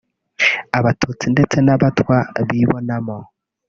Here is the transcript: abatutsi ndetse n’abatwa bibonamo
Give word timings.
abatutsi 0.77 1.25
ndetse 1.33 1.57
n’abatwa 1.61 2.17
bibonamo 2.47 3.17